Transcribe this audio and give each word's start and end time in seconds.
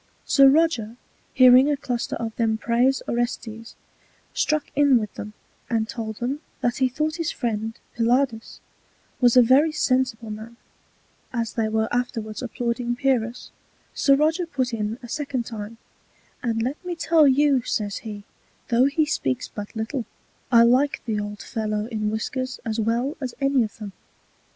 Sir 0.25 0.49
Roger 0.49 0.95
hearing 1.35 1.69
a 1.69 1.77
Cluster 1.77 2.15
of 2.15 2.35
them 2.35 2.57
praise 2.57 3.03
Orestes, 3.07 3.75
struck 4.33 4.71
in 4.75 4.97
with 4.97 5.13
them, 5.13 5.33
and 5.69 5.87
told 5.87 6.15
them, 6.15 6.39
that 6.61 6.77
he 6.77 6.89
thought 6.89 7.17
his 7.17 7.29
Friend 7.29 7.77
Pylades 7.95 8.61
was 9.19 9.37
a 9.37 9.43
very 9.43 9.71
sensible 9.71 10.31
Man; 10.31 10.57
as 11.31 11.53
they 11.53 11.69
were 11.69 11.87
afterwards 11.91 12.41
applauding 12.41 12.95
Pyrrhus, 12.95 13.51
Sir 13.93 14.15
Roger 14.15 14.47
put 14.47 14.73
in 14.73 14.97
a 15.03 15.07
second 15.07 15.45
time; 15.45 15.77
And 16.41 16.63
let 16.63 16.83
me 16.83 16.95
tell 16.95 17.27
you, 17.27 17.61
says 17.61 17.97
he, 17.97 18.23
though 18.69 18.85
he 18.85 19.05
speaks 19.05 19.49
but 19.49 19.75
little, 19.75 20.05
I 20.51 20.63
like 20.63 21.03
the 21.05 21.19
old 21.19 21.43
Fellow 21.43 21.85
in 21.85 22.09
Whiskers 22.09 22.59
as 22.65 22.79
well 22.79 23.17
as 23.21 23.35
any 23.39 23.61
of 23.63 23.77
them. 23.77 23.91